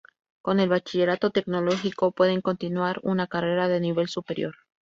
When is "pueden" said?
2.11-2.41